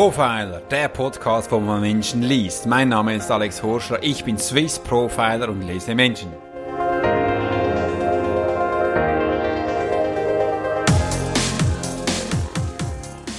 [0.00, 2.64] Profiler, der Podcast, wo man Menschen liest.
[2.64, 6.32] Mein Name ist Alex Horscher, ich bin Swiss Profiler und lese Menschen.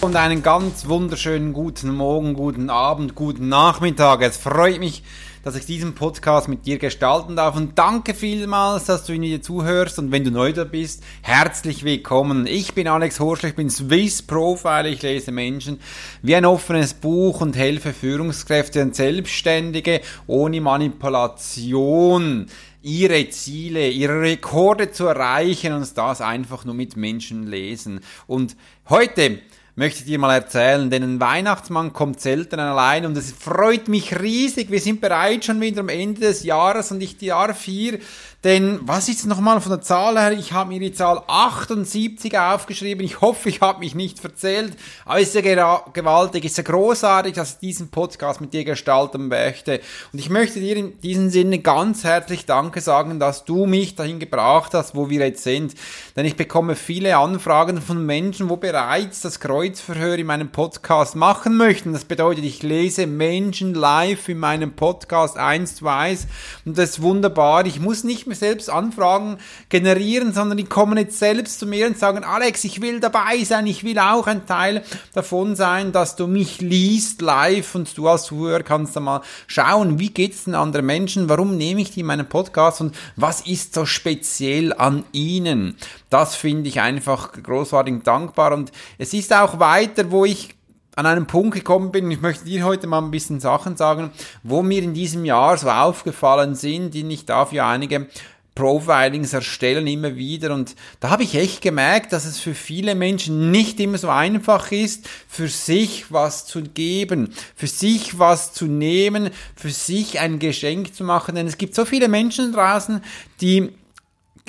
[0.02, 4.22] Und einen ganz wunderschönen guten Morgen, guten Abend, guten Nachmittag.
[4.22, 5.02] Es freut mich,
[5.44, 7.56] dass ich diesen Podcast mit dir gestalten darf.
[7.56, 9.98] Und danke vielmals, dass du ihn wieder zuhörst.
[10.00, 12.46] Und wenn du neu da bist, herzlich willkommen.
[12.46, 15.80] Ich bin Alex Horschler, ich bin Swiss Profiler, ich lese Menschen
[16.22, 22.48] wie ein offenes Buch und helfe Führungskräfte und Selbstständige ohne Manipulation
[22.84, 28.02] ihre Ziele, ihre Rekorde zu erreichen und das einfach nur mit Menschen lesen.
[28.28, 28.56] Und
[28.90, 29.40] heute
[29.76, 34.20] möchte ich dir mal erzählen, denn ein Weihnachtsmann kommt selten allein und es freut mich
[34.20, 34.70] riesig.
[34.70, 38.00] Wir sind bereits schon wieder am Ende des Jahres und ich Jahr 4
[38.44, 40.32] denn was ist nochmal von der Zahl her?
[40.32, 43.06] Ich habe mir die Zahl 78 aufgeschrieben.
[43.06, 44.76] Ich hoffe, ich habe mich nicht verzählt.
[45.06, 48.64] Aber es ist ja gewaltig, es ist ja großartig, dass ich diesen Podcast mit dir
[48.64, 49.80] gestalten möchte.
[50.12, 54.18] Und ich möchte dir in diesem Sinne ganz herzlich Danke sagen, dass du mich dahin
[54.18, 55.76] gebracht hast, wo wir jetzt sind.
[56.16, 61.58] Denn ich bekomme viele Anfragen von Menschen, wo bereits das Kreuzverhör in meinem Podcast machen
[61.58, 61.94] möchten.
[61.94, 66.26] Das bedeutet, ich lese Menschen live in meinem Podcast eins zu eins.
[66.66, 67.68] Und das ist wunderbar.
[67.68, 69.38] Ich muss nicht mir selbst Anfragen
[69.70, 73.68] generieren, sondern die kommen jetzt selbst zu mir und sagen, Alex, ich will dabei sein,
[73.68, 74.84] ich will auch ein Teil
[75.14, 80.00] davon sein, dass du mich liest live und du als Zuhörer kannst da mal schauen,
[80.00, 83.42] wie geht es denn anderen Menschen, warum nehme ich die in meinen Podcast und was
[83.42, 85.76] ist so speziell an ihnen.
[86.10, 90.56] Das finde ich einfach großartig dankbar und es ist auch weiter, wo ich
[90.96, 94.12] an einem Punkt gekommen bin, ich möchte dir heute mal ein bisschen Sachen sagen,
[94.44, 98.08] wo mir in diesem Jahr so aufgefallen sind, die ich darf ja einige
[98.56, 100.54] Profilings erstellen immer wieder.
[100.54, 104.72] Und da habe ich echt gemerkt, dass es für viele Menschen nicht immer so einfach
[104.72, 110.94] ist, für sich was zu geben, für sich was zu nehmen, für sich ein Geschenk
[110.94, 113.02] zu machen, denn es gibt so viele Menschen draußen,
[113.40, 113.72] die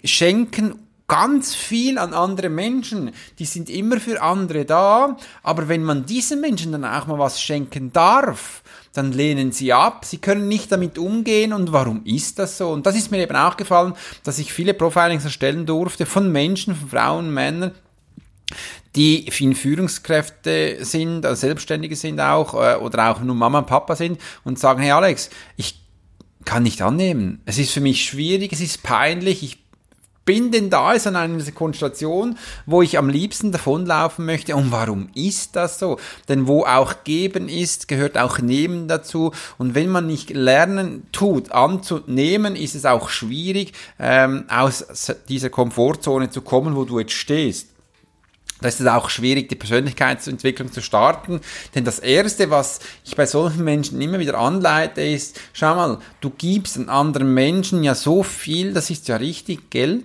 [0.05, 3.13] schenken ganz viel an andere Menschen.
[3.39, 5.17] Die sind immer für andere da.
[5.43, 10.05] Aber wenn man diesen Menschen dann auch mal was schenken darf, dann lehnen sie ab.
[10.05, 11.53] Sie können nicht damit umgehen.
[11.53, 12.71] Und warum ist das so?
[12.71, 16.75] Und das ist mir eben auch gefallen, dass ich viele Profilings erstellen durfte von Menschen,
[16.75, 17.73] von Frauen, Männern,
[18.97, 23.97] die in Führungskräfte sind, also Selbstständige sind auch, äh, oder auch nur Mama und Papa
[23.97, 25.81] sind und sagen, hey Alex, ich
[26.45, 27.41] kann nicht annehmen.
[27.47, 29.62] Es ist für mich schwierig, es ist peinlich, ich
[30.25, 34.55] bin denn da ist an einer Konstellation, wo ich am liebsten davonlaufen möchte.
[34.56, 35.99] Und warum ist das so?
[36.28, 39.32] Denn wo auch geben ist, gehört auch nehmen dazu.
[39.59, 44.84] Und wenn man nicht lernen tut, anzunehmen, ist es auch schwierig, ähm, aus
[45.28, 47.69] dieser Komfortzone zu kommen, wo du jetzt stehst.
[48.62, 51.41] Da ist es auch schwierig, die Persönlichkeitsentwicklung zu starten.
[51.75, 56.31] Denn das Erste, was ich bei solchen Menschen immer wieder anleite, ist, schau mal, du
[56.31, 60.05] gibst an anderen Menschen ja so viel, das ist ja richtig, gell?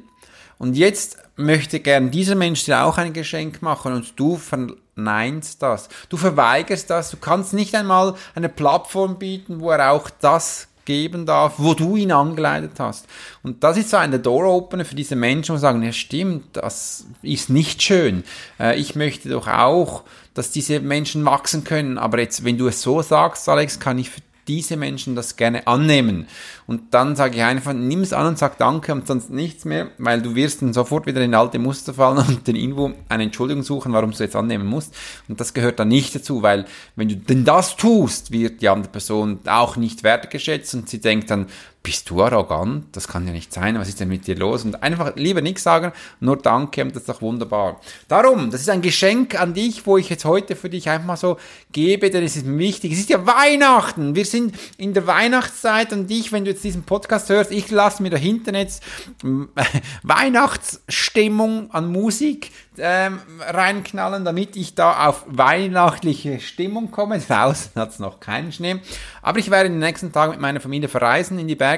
[0.58, 5.90] Und jetzt möchte gern dieser Mensch dir auch ein Geschenk machen und du verneinst das.
[6.10, 7.12] Du verweigerst das.
[7.12, 11.98] Du kannst nicht einmal eine Plattform bieten, wo er auch das geben darf, wo du
[11.98, 13.08] ihn angeleitet hast.
[13.44, 17.50] Und das ist so ein Door-Opener für diese Menschen, die sagen, ja stimmt, das ist
[17.50, 18.24] nicht schön.
[18.58, 20.04] Äh, ich möchte doch auch,
[20.34, 21.98] dass diese Menschen wachsen können.
[21.98, 25.68] Aber jetzt, wenn du es so sagst, Alex, kann ich für diese Menschen das gerne
[25.68, 26.28] annehmen.
[26.66, 29.90] Und dann sage ich einfach, nimm es an und sag Danke und sonst nichts mehr,
[29.98, 33.64] weil du wirst dann sofort wieder in alte Muster fallen und den Info eine Entschuldigung
[33.64, 34.94] suchen, warum du jetzt annehmen musst.
[35.28, 36.66] Und das gehört dann nicht dazu, weil
[36.96, 41.30] wenn du denn das tust, wird die andere Person auch nicht wertgeschätzt und sie denkt
[41.30, 41.48] dann,
[41.88, 42.84] bist du arrogant?
[42.98, 43.80] Das kann ja nicht sein.
[43.80, 44.66] Was ist denn mit dir los?
[44.66, 47.80] Und einfach lieber nichts sagen, nur Danke und das ist doch wunderbar.
[48.10, 51.16] Darum, das ist ein Geschenk an dich, wo ich jetzt heute für dich einfach mal
[51.16, 51.38] so
[51.72, 52.92] gebe, denn es ist wichtig.
[52.92, 54.16] Es ist ja Weihnachten.
[54.16, 58.04] Wir sind in der Weihnachtszeit und ich, wenn du jetzt diesen Podcast hörst, ich lasse
[58.04, 58.84] mir dahinter jetzt
[60.04, 67.20] Weihnachtsstimmung an Musik ähm, reinknallen, damit ich da auf weihnachtliche Stimmung komme.
[67.28, 68.82] Draußen hat es noch keinen Schnee.
[69.22, 71.77] Aber ich werde in den nächsten Tagen mit meiner Familie verreisen in die Berge,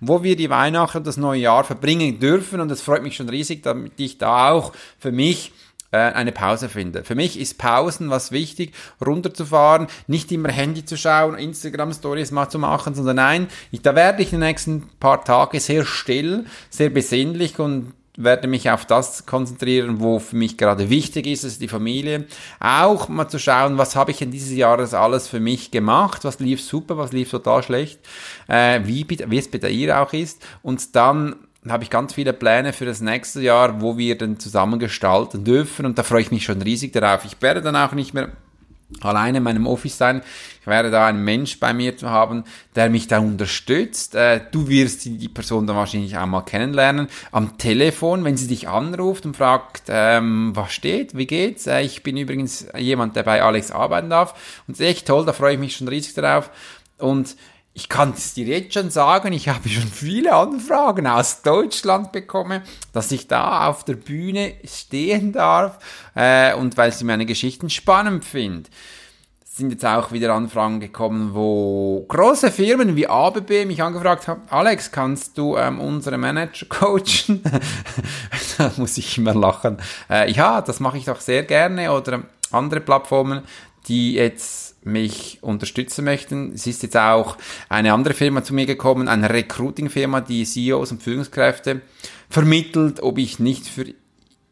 [0.00, 2.60] wo wir die Weihnachten das neue Jahr verbringen dürfen.
[2.60, 5.52] Und es freut mich schon riesig, damit ich da auch für mich
[5.92, 7.02] äh, eine Pause finde.
[7.04, 8.72] Für mich ist Pausen was wichtig,
[9.04, 14.22] runterzufahren, nicht immer Handy zu schauen, Instagram-Stories mal zu machen, sondern nein, ich, da werde
[14.22, 19.26] ich in den nächsten paar Tage sehr still, sehr besinnlich und werde mich auf das
[19.26, 22.26] konzentrieren, wo für mich gerade wichtig ist, ist die Familie.
[22.58, 26.40] Auch mal zu schauen, was habe ich in dieses Jahres alles für mich gemacht, was
[26.40, 28.00] lief super, was lief total schlecht,
[28.48, 30.44] äh, wie, wie es bei ihr auch ist.
[30.62, 31.36] Und dann
[31.68, 35.84] habe ich ganz viele Pläne für das nächste Jahr, wo wir dann zusammen gestalten dürfen
[35.84, 37.24] und da freue ich mich schon riesig darauf.
[37.24, 38.30] Ich werde dann auch nicht mehr
[39.00, 40.22] alleine in meinem Office sein.
[40.60, 42.44] Ich werde da einen Mensch bei mir zu haben,
[42.74, 44.14] der mich da unterstützt.
[44.14, 47.08] Äh, du wirst die Person dann wahrscheinlich auch mal kennenlernen.
[47.32, 51.66] Am Telefon, wenn sie dich anruft und fragt, ähm, was steht, wie geht's?
[51.66, 54.62] Äh, ich bin übrigens jemand, der bei Alex arbeiten darf.
[54.66, 56.50] Und ist echt toll, da freue ich mich schon riesig drauf.
[56.98, 57.36] Und
[57.72, 62.62] ich kann es dir jetzt schon sagen, ich habe schon viele Anfragen aus Deutschland bekommen,
[62.92, 65.78] dass ich da auf der Bühne stehen darf
[66.14, 68.64] äh, und weil sie meine Geschichten spannend finden.
[69.44, 74.42] Es sind jetzt auch wieder Anfragen gekommen, wo große Firmen wie ABB mich angefragt haben,
[74.48, 77.42] Alex, kannst du ähm, unsere Manager coachen?
[78.58, 79.78] da muss ich immer lachen.
[80.08, 82.22] Äh, ja, das mache ich doch sehr gerne oder
[82.52, 83.42] andere Plattformen,
[83.88, 86.52] die jetzt mich unterstützen möchten.
[86.52, 87.36] Es ist jetzt auch
[87.68, 91.82] eine andere Firma zu mir gekommen, eine Recruiting-Firma, die CEOs und Führungskräfte
[92.28, 93.86] vermittelt, ob ich nicht für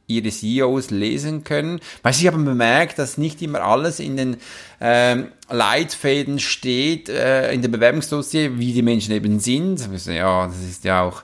[0.07, 1.81] ihre CEOs lesen können.
[2.03, 4.37] Weil sie haben bemerkt, dass nicht immer alles in den
[4.81, 9.87] ähm, Leitfäden steht, äh, in der Bewerbungsdossier, wie die Menschen eben sind.
[10.07, 11.23] Ja, das ist ja auch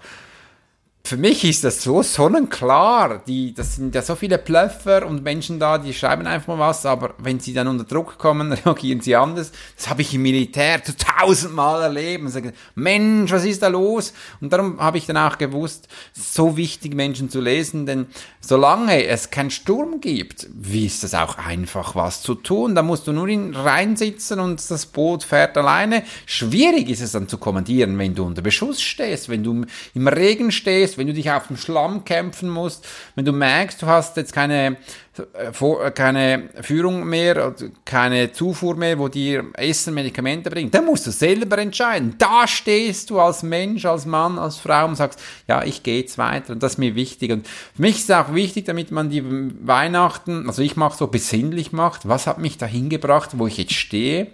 [1.06, 3.22] für mich ist das so sonnenklar.
[3.26, 6.86] Die, das sind ja so viele Plöffer und Menschen da, die schreiben einfach mal was,
[6.86, 9.52] aber wenn sie dann unter Druck kommen, reagieren sie anders.
[9.76, 14.14] Das habe ich im Militär zu tausendmal erlebt und sagen, Mensch, was ist da los?
[14.40, 18.06] Und darum habe ich dann auch gewusst, so wichtig Menschen zu lesen, denn
[18.40, 22.74] solange es keinen Sturm gibt, wie ist das auch einfach was zu tun?
[22.74, 26.02] Da musst du nur in reinsitzen und das Boot fährt alleine.
[26.24, 30.50] Schwierig ist es dann zu kommandieren, wenn du unter Beschuss stehst, wenn du im Regen
[30.50, 34.32] stehst, wenn du dich auf dem Schlamm kämpfen musst, wenn du merkst, du hast jetzt
[34.32, 34.76] keine,
[35.16, 37.54] äh, keine Führung mehr,
[37.84, 42.14] keine Zufuhr mehr, wo dir Essen, Medikamente bringt, dann musst du selber entscheiden.
[42.18, 46.18] Da stehst du als Mensch, als Mann, als Frau und sagst, ja, ich gehe jetzt
[46.18, 47.32] weiter und das ist mir wichtig.
[47.32, 49.24] Und für mich ist es auch wichtig, damit man die
[49.66, 53.74] Weihnachten, also ich mache so besinnlich macht, was hat mich dahin gebracht, wo ich jetzt
[53.74, 54.28] stehe.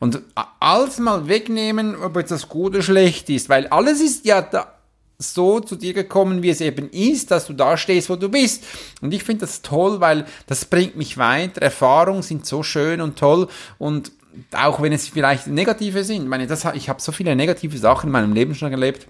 [0.00, 0.22] Und
[0.60, 4.77] alles mal wegnehmen, ob jetzt das gut oder schlecht ist, weil alles ist ja da,
[5.20, 8.64] so zu dir gekommen, wie es eben ist, dass du da stehst, wo du bist.
[9.00, 11.60] Und ich finde das toll, weil das bringt mich weiter.
[11.60, 13.48] Erfahrungen sind so schön und toll
[13.78, 14.12] und
[14.52, 16.22] auch wenn es vielleicht negative sind.
[16.22, 19.08] Ich meine, das, ich habe so viele negative Sachen in meinem Leben schon erlebt.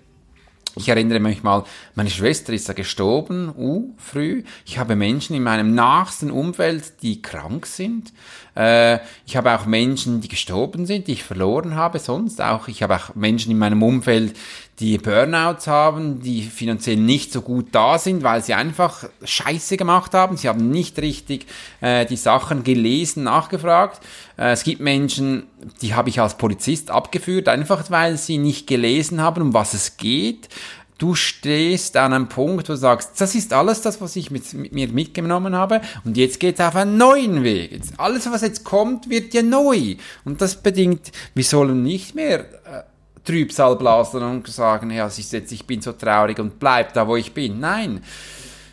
[0.77, 1.65] Ich erinnere mich mal,
[1.95, 4.45] meine Schwester ist ja gestorben, uh, früh.
[4.65, 8.13] Ich habe Menschen in meinem nachsten Umfeld, die krank sind.
[8.55, 12.69] Äh, ich habe auch Menschen, die gestorben sind, die ich verloren habe sonst auch.
[12.69, 14.37] Ich habe auch Menschen in meinem Umfeld,
[14.81, 20.15] die Burnouts haben, die finanziell nicht so gut da sind, weil sie einfach Scheiße gemacht
[20.15, 20.37] haben.
[20.37, 21.47] Sie haben nicht richtig
[21.81, 24.01] äh, die Sachen gelesen, nachgefragt.
[24.37, 25.45] Äh, es gibt Menschen,
[25.83, 29.97] die habe ich als Polizist abgeführt, einfach weil sie nicht gelesen haben, um was es
[29.97, 30.49] geht
[30.99, 34.53] du stehst an einem Punkt, wo du sagst, das ist alles das, was ich mit,
[34.53, 37.73] mit mir mitgenommen habe und jetzt geht es auf einen neuen Weg.
[37.73, 39.95] Jetzt, alles, was jetzt kommt, wird ja neu.
[40.25, 42.83] Und das bedingt, wir sollen nicht mehr äh,
[43.29, 47.15] Trübsal blasen und sagen, ja, ist jetzt, ich bin so traurig und bleib da, wo
[47.15, 47.61] ich bin.
[47.61, 48.03] Nein.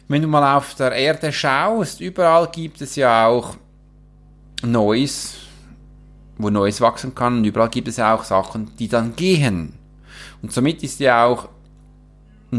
[0.07, 3.57] Wenn du mal auf der Erde schaust, überall gibt es ja auch
[4.63, 5.33] Neues,
[6.37, 9.73] wo Neues wachsen kann und überall gibt es ja auch Sachen, die dann gehen.
[10.41, 11.49] Und somit ist ja auch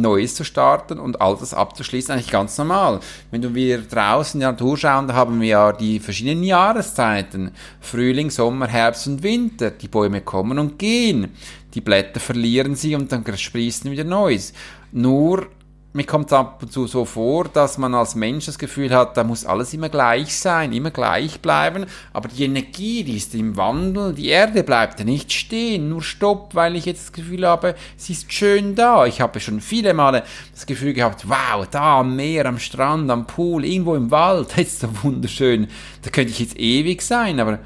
[0.01, 3.01] Neues zu starten und Altes abzuschließen, eigentlich ganz normal.
[3.31, 7.53] Wenn du wieder draußen in der Natur schauen, da haben wir ja die verschiedenen Jahreszeiten.
[7.81, 9.71] Frühling, Sommer, Herbst und Winter.
[9.71, 11.33] Die Bäume kommen und gehen.
[11.75, 14.53] Die Blätter verlieren sie und dann sprießen wieder Neues.
[14.93, 15.49] Nur
[15.97, 19.25] mir kommt ab und zu so vor, dass man als Mensch das Gefühl hat, da
[19.25, 24.13] muss alles immer gleich sein, immer gleich bleiben, aber die Energie, die ist im Wandel,
[24.13, 28.13] die Erde bleibt ja nicht stehen, nur stopp, weil ich jetzt das Gefühl habe, sie
[28.13, 29.07] ist schön da.
[29.07, 30.23] Ich habe schon viele Male
[30.53, 34.67] das Gefühl gehabt, wow, da am Meer, am Strand, am Pool, irgendwo im Wald, das
[34.67, 35.69] ist so wunderschön,
[36.03, 37.59] da könnte ich jetzt ewig sein, aber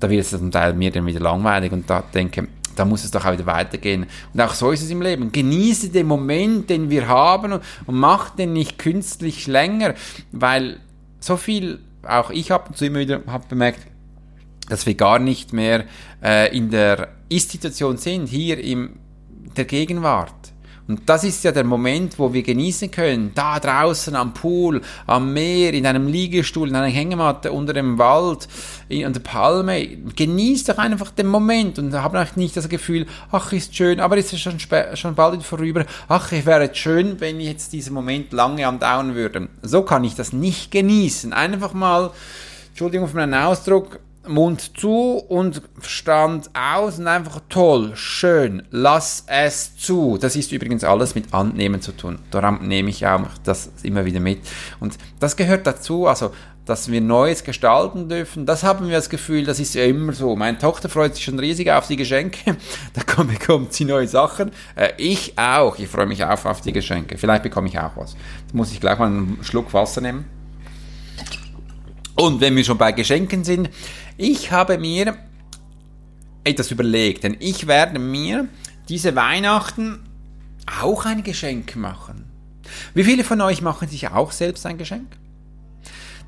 [0.00, 3.10] da wird es zum Teil mir dann wieder langweilig und da denke, da muss es
[3.10, 4.06] doch auch wieder weitergehen.
[4.32, 5.32] Und auch so ist es im Leben.
[5.32, 9.94] Genieße den Moment, den wir haben und, mach den nicht künstlich länger,
[10.32, 10.80] weil
[11.20, 13.80] so viel, auch ich habe zu immer wieder hab bemerkt,
[14.68, 15.84] dass wir gar nicht mehr
[16.22, 18.98] äh, in der Ist-Situation sind, hier in
[19.56, 20.34] der Gegenwart.
[20.88, 25.32] Und das ist ja der Moment, wo wir genießen können, da draußen am Pool, am
[25.32, 28.46] Meer, in einem Liegestuhl, in einer Hängematte, unter dem Wald,
[28.88, 29.84] in, an der Palme.
[30.14, 34.32] Genießt doch einfach den Moment und habt nicht das Gefühl, ach, ist schön, aber ist
[34.32, 35.84] es schon, schon bald vorüber.
[36.08, 39.48] Ach, es wäre schön, wenn ich jetzt diesen Moment lange andauern würde.
[39.62, 41.32] So kann ich das nicht genießen.
[41.32, 42.12] Einfach mal,
[42.68, 49.76] Entschuldigung für meinen Ausdruck, Mund zu und Verstand aus und einfach toll, schön, lass es
[49.76, 50.18] zu.
[50.20, 52.18] Das ist übrigens alles mit Annehmen zu tun.
[52.30, 54.40] Darum nehme ich auch das immer wieder mit.
[54.80, 56.32] Und das gehört dazu, also
[56.66, 58.44] dass wir Neues gestalten dürfen.
[58.44, 60.34] Das haben wir das Gefühl, das ist ja immer so.
[60.34, 62.56] Meine Tochter freut sich schon riesig auf die Geschenke.
[62.92, 64.50] Da bekommt sie neue Sachen.
[64.74, 65.78] Äh, ich auch.
[65.78, 67.16] Ich freue mich auch auf die Geschenke.
[67.18, 68.16] Vielleicht bekomme ich auch was.
[68.42, 70.24] Jetzt muss ich gleich mal einen Schluck Wasser nehmen.
[72.16, 73.70] Und wenn wir schon bei Geschenken sind,
[74.16, 75.16] ich habe mir
[76.44, 78.48] etwas überlegt, denn ich werde mir
[78.88, 80.00] diese Weihnachten
[80.80, 82.24] auch ein Geschenk machen.
[82.94, 85.08] Wie viele von euch machen sich auch selbst ein Geschenk?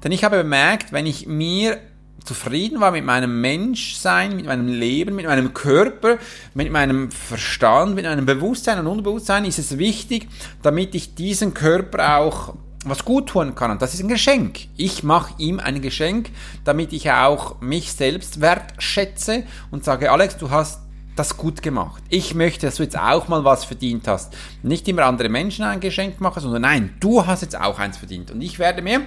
[0.03, 1.79] Denn ich habe bemerkt, wenn ich mir
[2.25, 6.19] zufrieden war mit meinem Menschsein, mit meinem Leben, mit meinem Körper,
[6.55, 10.29] mit meinem Verstand, mit meinem Bewusstsein und Unbewusstsein, ist es wichtig,
[10.63, 12.55] damit ich diesen Körper auch
[12.91, 13.71] was gut tun kann.
[13.71, 14.69] Und das ist ein Geschenk.
[14.77, 16.31] Ich mache ihm ein Geschenk,
[16.65, 20.81] damit ich auch mich selbst wertschätze und sage, Alex, du hast
[21.17, 22.03] das gut gemacht.
[22.09, 24.37] Ich möchte, dass du jetzt auch mal was verdient hast.
[24.63, 28.31] Nicht immer andere Menschen ein Geschenk machen, sondern nein, du hast jetzt auch eins verdient.
[28.31, 29.03] Und ich werde mir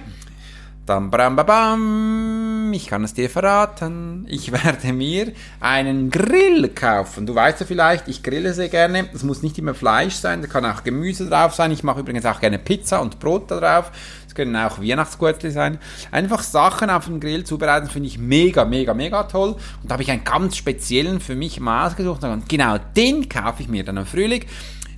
[0.84, 2.72] Bam, bam, bam.
[2.72, 4.26] Ich kann es dir verraten.
[4.28, 7.24] Ich werde mir einen Grill kaufen.
[7.24, 9.08] Du weißt ja vielleicht, ich grille sehr gerne.
[9.14, 11.70] Es muss nicht immer Fleisch sein, da kann auch Gemüse drauf sein.
[11.70, 13.92] Ich mache übrigens auch gerne Pizza und Brot da drauf.
[14.26, 15.78] Es können auch Weihnachtsgurtli sein.
[16.10, 19.50] Einfach Sachen auf dem Grill zubereiten, finde ich mega, mega, mega toll.
[19.82, 22.24] Und da habe ich einen ganz speziellen für mich mal ausgesucht.
[22.24, 24.46] Und genau den kaufe ich mir dann im Frühling,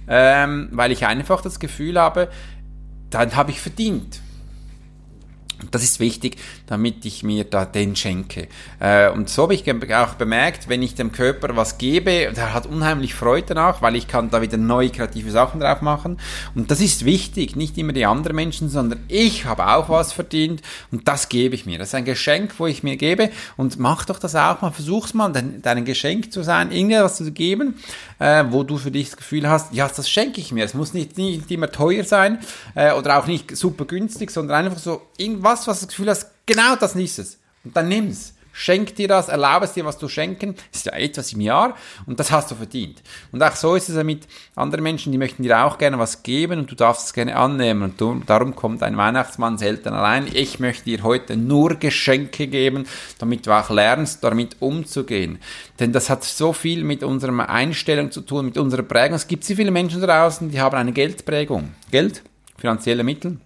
[0.08, 2.30] ähm, weil ich einfach das Gefühl habe,
[3.10, 4.22] dann habe ich verdient.
[5.70, 8.48] Das ist wichtig, damit ich mir da den schenke.
[8.80, 12.66] Äh, und so habe ich auch bemerkt, wenn ich dem Körper was gebe, der hat
[12.66, 16.18] unheimlich Freude danach, weil ich kann da wieder neue kreative Sachen drauf machen.
[16.54, 20.62] Und das ist wichtig, nicht immer die anderen Menschen, sondern ich habe auch was verdient
[20.90, 21.78] und das gebe ich mir.
[21.78, 25.14] Das ist ein Geschenk, wo ich mir gebe und mach doch das auch mal, versuch's
[25.14, 27.74] mal, dein, Geschenk zu sein, irgendwas zu geben,
[28.18, 30.64] äh, wo du für dich das Gefühl hast, ja, das schenke ich mir.
[30.64, 32.38] Es muss nicht, nicht immer teuer sein
[32.74, 36.30] äh, oder auch nicht super günstig, sondern einfach so irgendwas, was du das Gefühl hast,
[36.46, 37.38] genau das ist es.
[37.64, 38.34] Und dann nimm's.
[38.56, 40.54] Schenk dir das, erlaube es dir, was zu schenken.
[40.54, 41.74] Das ist ja etwas im Jahr
[42.06, 43.02] und das hast du verdient.
[43.32, 46.22] Und auch so ist es ja mit anderen Menschen, die möchten dir auch gerne was
[46.22, 47.82] geben und du darfst es gerne annehmen.
[47.82, 50.28] Und du, darum kommt ein Weihnachtsmann selten allein.
[50.32, 52.86] Ich möchte dir heute nur Geschenke geben,
[53.18, 55.40] damit du auch lernst, damit umzugehen.
[55.80, 59.16] Denn das hat so viel mit unserer Einstellung zu tun, mit unserer Prägung.
[59.16, 61.74] Es gibt so viele Menschen draußen, die haben eine Geldprägung.
[61.90, 62.22] Geld,
[62.56, 63.40] finanzielle Mittel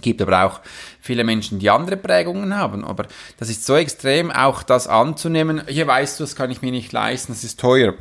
[0.00, 0.60] gibt aber auch
[1.00, 2.84] viele Menschen, die andere Prägungen haben.
[2.84, 3.06] Aber
[3.38, 5.62] das ist so extrem, auch das anzunehmen.
[5.68, 7.94] Hier weißt du, das kann ich mir nicht leisten, das ist teuer.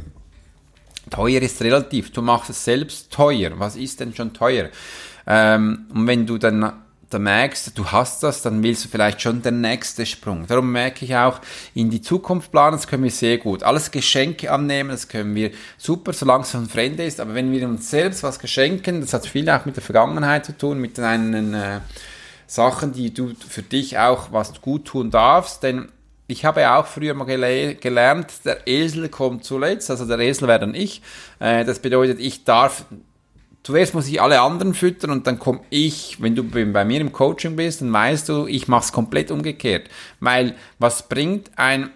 [1.10, 2.12] Teuer ist relativ.
[2.12, 3.52] Du machst es selbst teuer.
[3.56, 4.70] Was ist denn schon teuer?
[5.28, 6.81] Ähm, und wenn du dann
[7.14, 10.48] da merkst, du hast das, dann willst du vielleicht schon den nächsten Sprung.
[10.48, 11.40] Darum merke ich auch,
[11.74, 13.64] in die Zukunft planen, das können wir sehr gut.
[13.64, 17.20] Alles Geschenke annehmen, das können wir super, solange es von Fremden ist.
[17.20, 20.58] Aber wenn wir uns selbst was geschenken, das hat viel auch mit der Vergangenheit zu
[20.58, 21.82] tun, mit deinen äh,
[22.48, 25.90] Sachen, die du für dich auch was gut tun darfst, denn
[26.28, 30.48] ich habe ja auch früher mal gele gelernt, der Esel kommt zuletzt, also der Esel
[30.48, 31.02] wäre dann ich.
[31.40, 32.86] Äh, das bedeutet, ich darf
[33.64, 37.12] zuerst muss ich alle anderen füttern und dann komme ich, wenn du bei mir im
[37.12, 39.90] Coaching bist, dann weißt du, ich mache es komplett umgekehrt.
[40.20, 41.92] Weil was bringt ein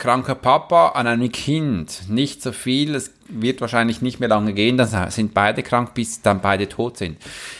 [0.00, 2.08] kranker Papa an einem Kind?
[2.08, 6.22] Nicht so viel, es wird wahrscheinlich nicht mehr lange gehen, dann sind beide krank, bis
[6.22, 7.18] dann beide tot sind.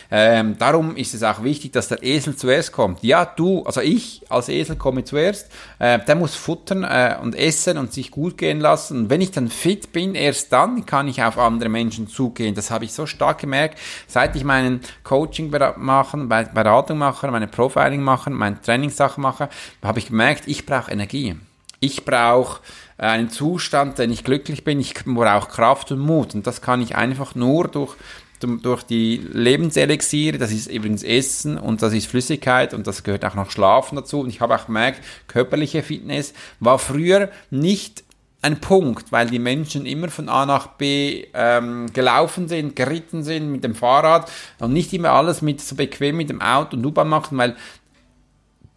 [0.09, 3.03] Ähm, darum ist es auch wichtig, dass der Esel zuerst kommt.
[3.03, 7.77] Ja, du, also ich als Esel komme zuerst, äh, der muss futtern äh, und essen
[7.77, 8.97] und sich gut gehen lassen.
[8.97, 12.55] Und wenn ich dann fit bin, erst dann kann ich auf andere Menschen zugehen.
[12.55, 18.01] Das habe ich so stark gemerkt, seit ich meinen Coaching machen, Beratung mache, meine Profiling
[18.01, 19.47] mache, meine Trainingssachen mache,
[19.81, 21.35] habe ich gemerkt, ich brauche Energie.
[21.81, 22.61] Ich brauche
[22.97, 24.79] einen Zustand, den ich glücklich bin.
[24.79, 26.35] Ich brauche Kraft und Mut.
[26.35, 27.95] Und das kann ich einfach nur durch,
[28.39, 33.33] durch die Lebenselixiere, das ist übrigens Essen und das ist Flüssigkeit und das gehört auch
[33.33, 34.21] noch Schlafen dazu.
[34.21, 38.03] Und ich habe auch gemerkt, körperliche Fitness war früher nicht
[38.43, 43.51] ein Punkt, weil die Menschen immer von A nach B ähm, gelaufen sind, geritten sind
[43.51, 47.09] mit dem Fahrrad und nicht immer alles mit so bequem mit dem Auto und U-Bahn
[47.09, 47.55] machen, weil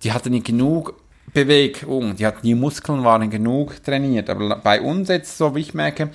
[0.02, 0.94] die hatten nicht genug
[1.34, 2.16] Bewegung.
[2.16, 4.30] Die hatten die Muskeln waren genug trainiert.
[4.30, 6.10] Aber bei uns jetzt, so wie ich merke,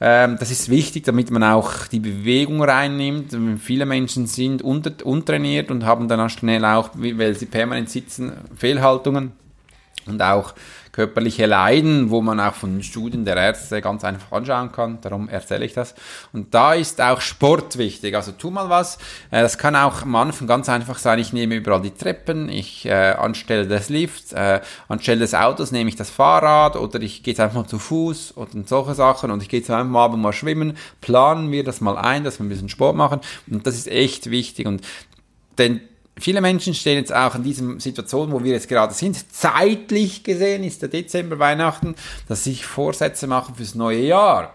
[0.00, 3.36] ähm, das ist wichtig, damit man auch die Bewegung reinnimmt.
[3.60, 9.32] Viele Menschen sind untrainiert und haben dann auch schnell auch, weil sie permanent sitzen, Fehlhaltungen
[10.06, 10.54] und auch
[10.96, 14.98] körperliche Leiden, wo man auch von Studien der Ärzte ganz einfach anschauen kann.
[15.02, 15.94] Darum erzähle ich das.
[16.32, 18.16] Und da ist auch Sport wichtig.
[18.16, 18.96] Also tu mal was.
[19.30, 21.18] Äh, das kann auch am Anfang ganz einfach sein.
[21.18, 25.90] Ich nehme überall die Treppen, ich äh, anstelle des Lifts, äh, anstelle des Autos nehme
[25.90, 29.50] ich das Fahrrad oder ich gehe einfach mal zu Fuß oder solche Sachen und ich
[29.50, 30.78] gehe jetzt einfach mal, mal schwimmen.
[31.02, 33.20] Planen wir das mal ein, dass wir ein bisschen Sport machen.
[33.50, 34.66] Und das ist echt wichtig.
[34.66, 34.80] Und
[35.58, 35.82] denn
[36.18, 39.32] viele Menschen stehen jetzt auch in dieser Situation, wo wir jetzt gerade sind.
[39.32, 41.94] Zeitlich gesehen ist der Dezember Weihnachten,
[42.28, 44.54] dass sich Vorsätze machen fürs neue Jahr.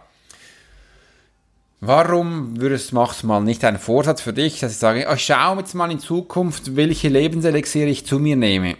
[1.83, 5.25] Warum würdest, machst du mal nicht einen Vorsatz für dich, dass ich sage, oh, ich
[5.25, 8.77] schaue jetzt mal in Zukunft, welche Lebenselixiere ich zu mir nehme?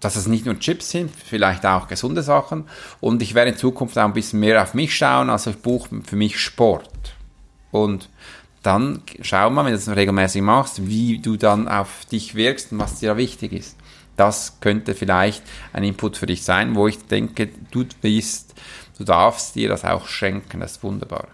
[0.00, 2.64] Dass es nicht nur Chips sind, vielleicht auch gesunde Sachen.
[3.00, 6.00] Und ich werde in Zukunft auch ein bisschen mehr auf mich schauen, also ich buche
[6.02, 7.14] für mich Sport.
[7.72, 8.08] Und
[8.62, 12.78] dann schau mal, wenn du das regelmäßig machst, wie du dann auf dich wirkst und
[12.78, 13.76] was dir wichtig ist.
[14.16, 18.54] Das könnte vielleicht ein Input für dich sein, wo ich denke, du bist,
[18.98, 20.60] du darfst dir das auch schenken.
[20.60, 21.28] Das ist wunderbar.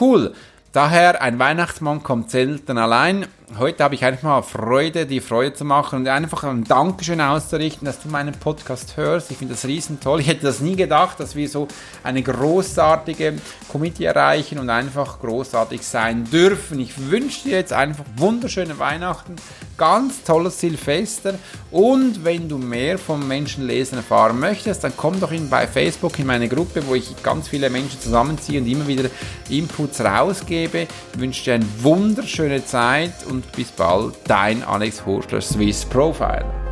[0.00, 0.34] Cool.
[0.72, 3.26] Daher, ein Weihnachtsmann kommt selten allein.
[3.58, 7.84] Heute habe ich einfach mal Freude, die Freude zu machen und einfach ein Dankeschön auszurichten,
[7.84, 9.30] dass du meinen Podcast hörst.
[9.30, 10.20] Ich finde das riesen toll.
[10.20, 11.68] Ich hätte das nie gedacht, dass wir so
[12.02, 13.34] eine großartige
[13.68, 16.80] Committee erreichen und einfach großartig sein dürfen.
[16.80, 19.36] Ich wünsche dir jetzt einfach wunderschöne Weihnachten,
[19.76, 21.34] ganz tolles Silvester
[21.70, 26.26] und wenn du mehr vom Menschenlesen erfahren möchtest, dann komm doch in, bei Facebook in
[26.26, 29.10] meine Gruppe, wo ich ganz viele Menschen zusammenziehe und immer wieder
[29.50, 30.86] Inputs rausgebe.
[31.14, 36.63] Ich wünsche dir eine wunderschöne Zeit und bis bald, dein Alex Horschler Swiss Profile.